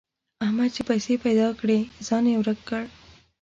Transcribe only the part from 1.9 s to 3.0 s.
ځان يې ورک کړ.